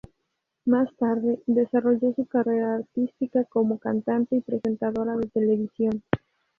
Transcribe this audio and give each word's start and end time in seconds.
Más 0.65 0.89
tarde, 0.95 1.43
desarrolló 1.45 2.11
su 2.15 2.25
carrera 2.25 2.73
artística 2.73 3.43
como 3.43 3.77
cantante 3.77 4.35
y 4.37 4.41
presentadora 4.41 5.15
de 5.15 5.27
televisión. 5.27 6.01